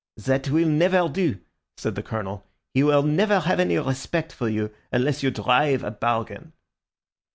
[0.17, 1.41] "That will never do,"
[1.77, 5.91] said the Colonel; "he will never have any respect for you unless you drive a
[5.91, 6.53] bargain."